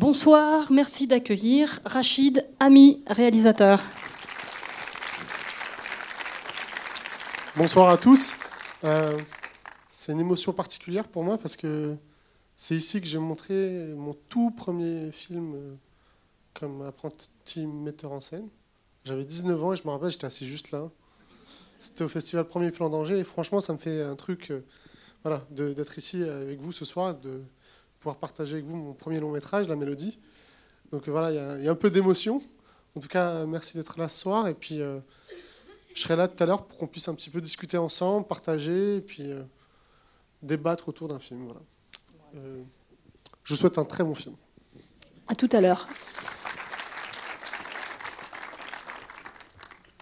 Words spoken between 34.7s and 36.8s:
euh, je serai là tout à l'heure pour